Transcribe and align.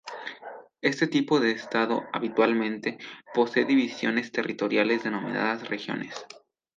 Este 0.81 1.05
tipo 1.05 1.39
de 1.39 1.51
estado, 1.51 2.05
habitualmente, 2.11 2.97
posee 3.35 3.65
divisiones 3.65 4.31
territoriales 4.31 5.03
denominadas 5.03 5.69
regiones. 5.69 6.15